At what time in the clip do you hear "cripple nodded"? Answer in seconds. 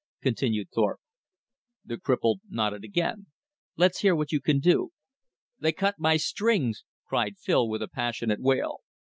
1.97-2.83